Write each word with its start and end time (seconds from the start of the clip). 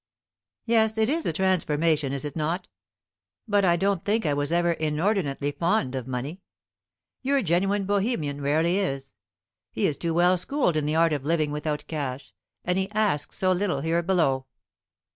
"Yes; 0.65 0.97
it 0.97 1.09
is 1.11 1.27
a 1.27 1.31
transformation, 1.33 2.11
is 2.11 2.25
it 2.25 2.35
not? 2.35 2.67
But 3.47 3.63
I 3.63 3.75
don't 3.75 4.03
think 4.03 4.25
I 4.25 4.33
was 4.33 4.51
ever 4.51 4.71
inordinately 4.71 5.51
fond 5.51 5.93
of 5.93 6.07
money. 6.07 6.41
Your 7.21 7.43
genuine 7.43 7.85
Bohemian 7.85 8.41
rarely 8.41 8.79
is. 8.79 9.13
He 9.71 9.85
is 9.85 9.97
too 9.97 10.15
well 10.15 10.37
schooled 10.37 10.75
in 10.75 10.87
the 10.87 10.95
art 10.95 11.13
of 11.13 11.23
living 11.23 11.51
without 11.51 11.85
cash, 11.85 12.33
and 12.65 12.79
he 12.79 12.89
asks 12.93 13.37
so 13.37 13.51
little 13.51 13.81
here 13.81 14.01
below. 14.01 14.47